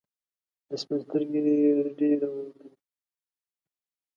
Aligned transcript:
د 0.67 0.69
سپین 0.81 0.99
سترګي 1.05 1.39
رډي 1.85 2.09
راووتلې. 2.21 2.69